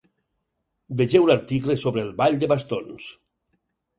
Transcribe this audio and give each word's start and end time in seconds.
Vegeu 1.01 1.27
l'article 1.31 1.77
sobre 1.83 2.03
el 2.05 2.09
ball 2.21 2.39
de 2.45 2.51
bastons. 2.53 3.13